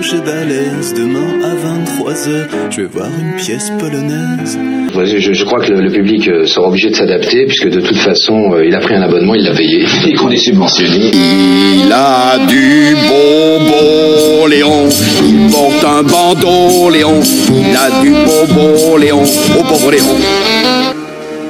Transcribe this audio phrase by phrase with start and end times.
[0.00, 0.94] gauche balèze.
[0.94, 4.58] Demain à 23h, je vais voir une pièce polonaise.
[4.94, 7.98] Je, je crois que le, le public euh, sera obligé de s'adapter puisque de toute
[7.98, 11.10] façon, euh, il a pris un abonnement, il l'a payé et qu'on est subventionné.
[11.12, 14.88] Il a du bonbon, Léon.
[15.22, 17.20] Il porte un bandeau, Léon.
[17.20, 19.22] Il a du bonbon, Léon.
[19.22, 20.16] Au pauvre Léon.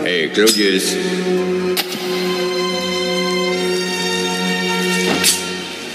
[0.07, 0.97] Hé, Claudius.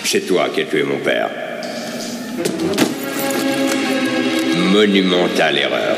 [0.06, 1.30] C'est toi qui as tué mon père.
[4.71, 5.95] Monumentale erreur.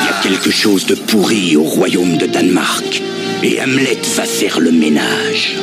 [0.00, 3.02] Il y a quelque chose de pourri au royaume de Danemark.
[3.42, 5.56] Et Hamlet va faire le ménage.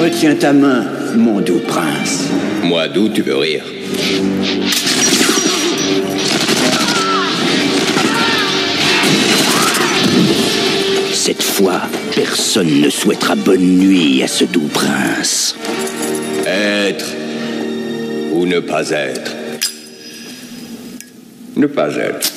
[0.00, 0.84] Retiens ta main,
[1.16, 2.28] mon doux prince.
[2.62, 3.64] Moi, d'où tu veux rire?
[11.64, 11.80] Fois,
[12.14, 15.56] personne ne souhaitera bonne nuit à ce doux prince.
[16.46, 17.06] Être
[18.32, 19.32] ou ne pas être
[21.56, 22.32] Ne pas être.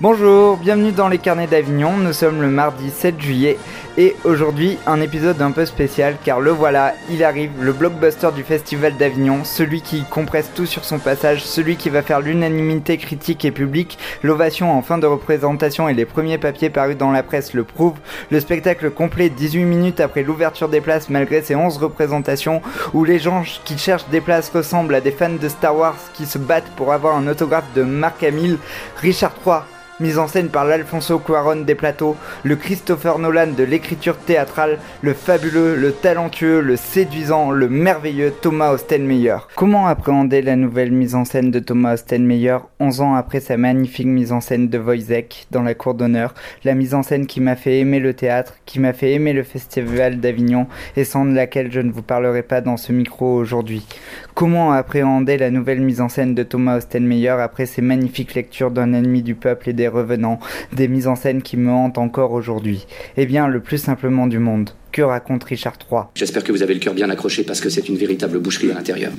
[0.00, 3.56] Bonjour, bienvenue dans les carnets d'Avignon, nous sommes le mardi 7 juillet
[3.96, 8.42] et aujourd'hui un épisode un peu spécial car le voilà, il arrive, le blockbuster du
[8.42, 13.44] festival d'Avignon, celui qui compresse tout sur son passage, celui qui va faire l'unanimité critique
[13.44, 17.54] et publique, l'ovation en fin de représentation et les premiers papiers parus dans la presse
[17.54, 17.98] le prouvent,
[18.30, 23.18] le spectacle complet 18 minutes après l'ouverture des places malgré ses 11 représentations où les
[23.18, 26.70] gens qui cherchent des places ressemblent à des fans de Star Wars qui se battent
[26.76, 28.58] pour avoir un autographe de Mark Hamill,
[29.00, 34.16] Richard III mise en scène par l'Alfonso Cuaron des plateaux, le Christopher Nolan de l'écriture
[34.16, 39.36] théâtrale, le fabuleux, le talentueux, le séduisant, le merveilleux Thomas Ostenmeyer.
[39.54, 44.06] Comment appréhender la nouvelle mise en scène de Thomas Ostenmeyer 11 ans après sa magnifique
[44.06, 47.56] mise en scène de Wojciech dans la cour d'honneur, la mise en scène qui m'a
[47.56, 51.80] fait aimer le théâtre, qui m'a fait aimer le festival d'Avignon et sans laquelle je
[51.80, 53.86] ne vous parlerai pas dans ce micro aujourd'hui.
[54.34, 58.92] Comment appréhender la nouvelle mise en scène de Thomas Ostenmeyer après ses magnifiques lectures d'un
[58.92, 60.38] ennemi du peuple et des revenants,
[60.72, 62.86] des mises en scène qui me hantent encore aujourd'hui
[63.16, 64.70] Eh bien, le plus simplement du monde.
[64.92, 67.88] Que raconte Richard III J'espère que vous avez le cœur bien accroché parce que c'est
[67.88, 69.12] une véritable boucherie à l'intérieur.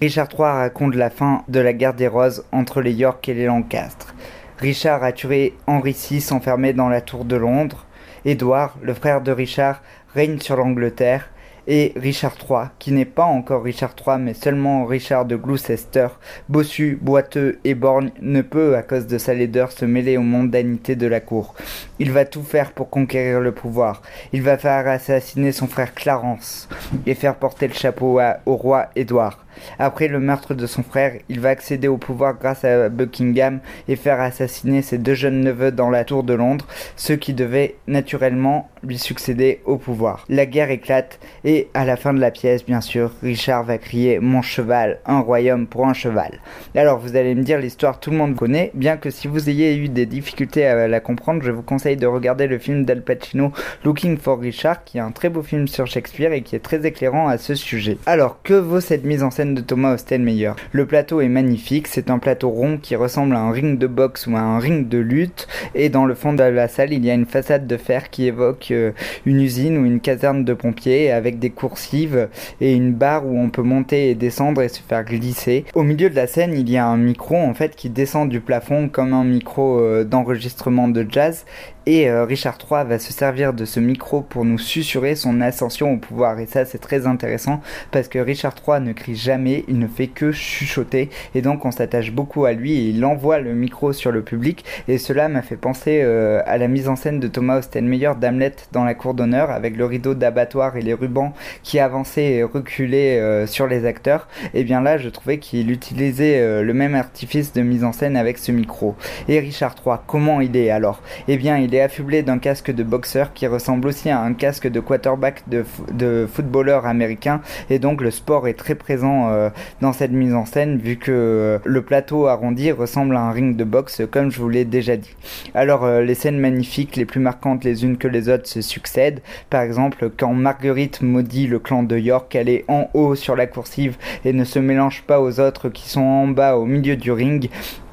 [0.00, 3.46] Richard III raconte la fin de la guerre des roses entre les York et les
[3.46, 4.14] Lancastre.
[4.58, 7.86] Richard a tué Henri VI enfermé dans la tour de Londres.
[8.24, 9.82] Édouard, le frère de Richard,
[10.14, 11.30] règne sur l'Angleterre
[11.66, 16.08] et Richard III, qui n'est pas encore Richard III mais seulement Richard de Gloucester,
[16.48, 20.96] bossu, boiteux et borgne, ne peut, à cause de sa laideur, se mêler aux mondanités
[20.96, 21.54] de la cour.
[21.98, 24.02] Il va tout faire pour conquérir le pouvoir.
[24.32, 26.68] Il va faire assassiner son frère Clarence
[27.06, 29.44] et faire porter le chapeau à- au roi Édouard.
[29.78, 33.96] Après le meurtre de son frère, il va accéder au pouvoir grâce à Buckingham et
[33.96, 38.70] faire assassiner ses deux jeunes neveux dans la tour de Londres, ceux qui devaient naturellement
[38.82, 40.24] lui succéder au pouvoir.
[40.30, 44.18] La guerre éclate et à la fin de la pièce, bien sûr, Richard va crier
[44.20, 46.40] Mon cheval, un royaume pour un cheval.
[46.74, 49.76] Alors vous allez me dire l'histoire tout le monde connaît, bien que si vous ayez
[49.76, 53.52] eu des difficultés à la comprendre, je vous conseille de regarder le film d'Al Pacino
[53.84, 56.86] Looking for Richard, qui est un très beau film sur Shakespeare et qui est très
[56.86, 57.98] éclairant à ce sujet.
[58.06, 62.10] Alors que vaut cette mise en scène de Thomas Ostenmeyer Le plateau est magnifique, c'est
[62.10, 64.98] un plateau rond qui ressemble à un ring de boxe ou à un ring de
[64.98, 68.10] lutte, et dans le fond de la salle, il y a une façade de fer
[68.10, 68.92] qui évoque euh,
[69.26, 72.28] une usine ou une caserne de pompiers avec des coursives
[72.60, 75.64] et une barre où on peut monter et descendre et se faire glisser.
[75.74, 78.40] Au milieu de la scène, il y a un micro en fait qui descend du
[78.40, 81.44] plafond comme un micro euh, d'enregistrement de jazz
[81.86, 85.92] et euh, Richard III va se servir de ce micro pour nous susurrer son ascension
[85.92, 86.38] au pouvoir.
[86.38, 87.60] Et ça, c'est très intéressant
[87.90, 91.10] parce que Richard III ne crie jamais, il ne fait que chuchoter.
[91.34, 94.64] Et donc, on s'attache beaucoup à lui et il envoie le micro sur le public.
[94.86, 98.54] Et cela m'a fait penser euh, à la mise en scène de Thomas Ostenmeyer d'Hamlet
[98.70, 101.32] dans la cour d'honneur avec le rideau d'abattoir et les rubans
[101.64, 104.28] qui avançaient et reculaient euh, sur les acteurs.
[104.54, 108.38] Et bien là, je trouvais qu'il utilisait le même artifice de mise en scène avec
[108.38, 108.94] ce micro.
[109.28, 111.02] Et Richard III, comment il est alors?
[111.28, 114.68] Eh bien, il est affublé d'un casque de boxeur qui ressemble aussi à un casque
[114.68, 117.40] de quarterback de footballeur américain.
[117.70, 121.12] Et donc, le sport est très présent euh, dans cette mise en scène vu que
[121.12, 124.96] euh, le plateau arrondi ressemble à un ring de boxe, comme je vous l'ai déjà
[124.96, 125.14] dit.
[125.54, 129.20] Alors, euh, les scènes magnifiques, les plus marquantes les unes que les autres se succèdent.
[129.50, 133.46] Par exemple, quand Marguerite maudit le clan de York, elle est en haut sur la
[133.46, 137.12] coursive et ne se mélange pas aux autres qui sont en bas au milieu du
[137.12, 137.48] ring.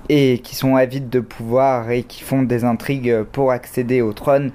[0.09, 4.51] Et qui sont avides de pouvoir et qui font des intrigues pour accéder au trône.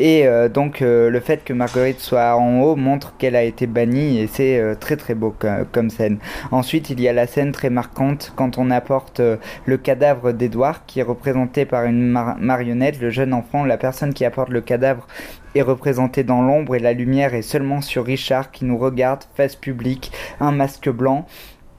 [0.00, 3.66] Et euh, donc euh, le fait que Marguerite soit en haut montre qu'elle a été
[3.66, 5.34] bannie et c'est euh, très très beau
[5.72, 6.18] comme, scène.
[6.52, 9.20] Ensuite il y a la scène très marquante quand on apporte
[9.64, 12.06] le cadavre d'Edouard qui est représenté par une
[12.38, 15.06] marionnette, le jeune enfant, la personne qui apporte le cadavre
[15.54, 19.56] est représentée dans l'ombre et la lumière est seulement sur Richard qui nous regarde face
[19.56, 21.26] publique, un masque blanc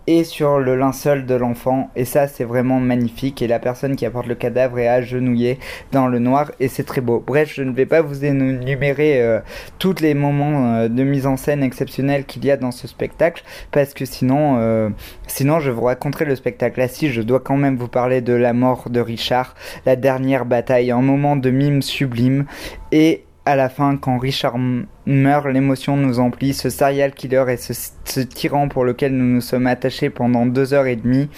[0.10, 1.92] et sur le linceul de l'enfant.
[1.96, 3.44] Et ça, c'est vraiment magnifique.
[3.44, 5.60] Et la personne qui apporte le cadavre est agenouillée
[5.92, 7.24] dans le noir et c'est très beau.
[7.26, 9.40] Bref, je ne vais pas vous énumérer euh,
[9.78, 13.44] tous les moments euh, de mise en scène exceptionnels qu'il y a dans ce spectacle
[13.72, 14.90] parce que sinon, euh,
[15.28, 16.80] sinon je vous raconterai le spectacle.
[16.80, 19.54] Là, si, je dois quand même vous parler de la mort de Richard,
[19.86, 22.46] la dernière bataille, un moment de mime sublime
[22.92, 24.57] et à la fin, quand Richard
[25.07, 29.66] meurt, l'émotion nous emplit, ce serial killer et ce, tyran pour lequel nous nous sommes
[29.66, 31.30] attachés pendant deux heures et demie,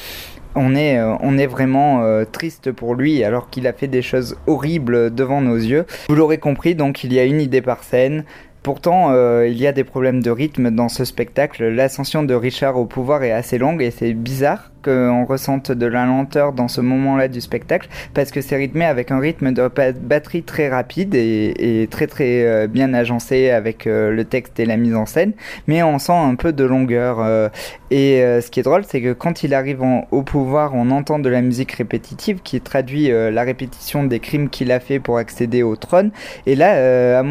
[0.55, 4.01] on est, euh, on est vraiment euh, triste pour lui alors qu'il a fait des
[4.01, 5.85] choses horribles devant nos yeux.
[6.09, 8.25] Vous l'aurez compris, donc il y a une idée par scène.
[8.61, 11.63] Pourtant, euh, il y a des problèmes de rythme dans ce spectacle.
[11.69, 16.05] L'ascension de Richard au pouvoir est assez longue et c'est bizarre qu'on ressente de la
[16.05, 19.69] lenteur dans ce moment-là du spectacle parce que c'est rythmé avec un rythme de
[20.01, 24.77] batterie très rapide et, très très euh, bien agencé avec euh, le texte et la
[24.77, 25.33] mise en scène
[25.67, 27.49] mais on sent un peu de longueur euh,
[27.89, 29.81] et ce qui est drôle c'est que quand il arrive
[30.11, 34.71] au pouvoir on entend de la musique répétitive qui traduit la répétition des crimes qu'il
[34.71, 36.11] a fait pour accéder au trône
[36.45, 37.23] et là à,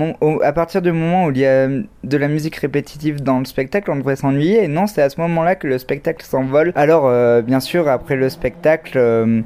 [0.43, 3.91] à partir du moment où il y a de la musique répétitive dans le spectacle
[3.91, 6.73] on devrait s'ennuyer et non c'est à ce moment-là que le spectacle s'envole.
[6.75, 7.11] Alors
[7.43, 9.43] bien sûr, après le spectacle, euh,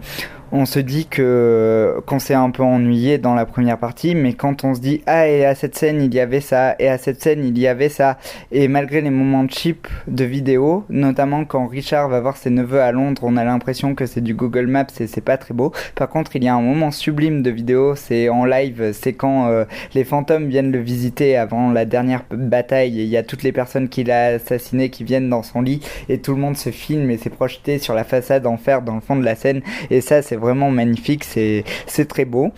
[0.56, 4.62] on se dit que qu'on s'est un peu ennuyé dans la première partie, mais quand
[4.62, 7.20] on se dit ah et à cette scène il y avait ça et à cette
[7.20, 8.18] scène il y avait ça
[8.52, 12.92] et malgré les moments cheap de vidéo, notamment quand Richard va voir ses neveux à
[12.92, 15.72] Londres, on a l'impression que c'est du Google Maps et c'est pas très beau.
[15.96, 19.48] Par contre, il y a un moment sublime de vidéo, c'est en live, c'est quand
[19.48, 23.42] euh, les fantômes viennent le visiter avant la dernière bataille et il y a toutes
[23.42, 26.70] les personnes qu'il a assassinées qui viennent dans son lit et tout le monde se
[26.70, 29.60] filme et s'est projeté sur la façade en fer dans le fond de la scène
[29.90, 32.52] et ça c'est vraiment magnifique, c'est très beau.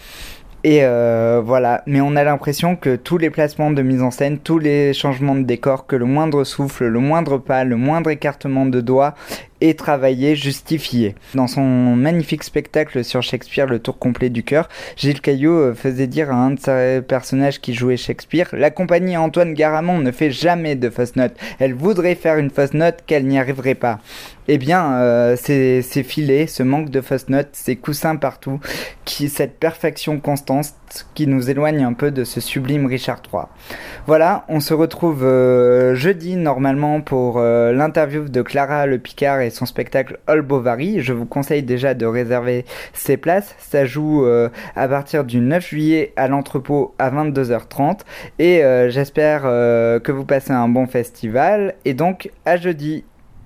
[0.64, 4.40] Et euh, voilà, mais on a l'impression que tous les placements de mise en scène,
[4.40, 8.66] tous les changements de décor, que le moindre souffle, le moindre pas, le moindre écartement
[8.66, 9.14] de doigts
[9.60, 11.14] et travaillé, justifié.
[11.34, 16.06] Dans son magnifique spectacle sur Shakespeare, Le Tour complet du cœur, Gilles Caillot euh, faisait
[16.06, 20.30] dire à un de ses personnages qui jouait Shakespeare La compagnie Antoine Garamond ne fait
[20.30, 21.34] jamais de fausse note.
[21.58, 24.00] Elle voudrait faire une fausse note qu'elle n'y arriverait pas.
[24.48, 28.60] Eh bien, euh, ces, filets, ce manque de fausse note, ces coussins partout,
[29.04, 30.66] qui, cette perfection constante
[31.14, 33.44] qui nous éloigne un peu de ce sublime Richard III.
[34.06, 39.66] Voilà, on se retrouve euh, jeudi normalement pour l'interview de Clara Le Picard et son
[39.66, 41.00] spectacle All Bovary.
[41.00, 43.54] Je vous conseille déjà de réserver ses places.
[43.58, 48.00] Ça joue euh, à partir du 9 juillet à l'entrepôt à 22h30
[48.38, 53.04] et euh, j'espère euh, que vous passez un bon festival et donc à jeudi.